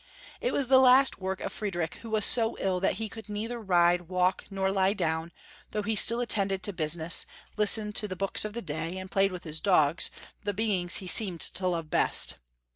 It 0.41 0.51
was 0.51 0.67
the 0.67 0.79
last 0.79 1.19
work 1.21 1.41
of 1.41 1.53
Fried 1.53 1.75
rich, 1.75 1.97
who 1.97 2.09
was 2.09 2.25
so 2.25 2.57
ill 2.59 2.79
that 2.79 2.93
he 2.93 3.07
could 3.07 3.29
neither 3.29 3.59
ride, 3.61 4.09
walk, 4.09 4.45
nor 4.49 4.71
lie 4.71 4.93
down, 4.93 5.31
though 5.69 5.83
he 5.83 5.95
still 5.95 6.19
attended 6.21 6.63
to 6.63 6.73
business, 6.73 7.27
listened 7.55 7.93
to 7.97 8.07
the 8.07 8.15
books 8.15 8.43
of 8.43 8.53
the 8.53 8.63
day, 8.63 8.97
and 8.97 9.11
played 9.11 9.31
with 9.31 9.43
his 9.43 9.61
dogs, 9.61 10.09
the 10.43 10.55
beings 10.55 10.95
he 10.95 11.07
seemed 11.07 11.41
to 11.41 11.67
love 11.67 11.91
best. 11.91 12.37